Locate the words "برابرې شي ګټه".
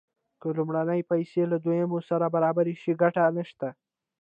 2.35-3.23